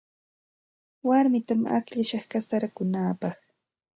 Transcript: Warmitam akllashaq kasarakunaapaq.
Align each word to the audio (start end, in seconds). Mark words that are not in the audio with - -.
Warmitam 1.07 1.61
akllashaq 1.77 2.25
kasarakunaapaq. 2.31 3.37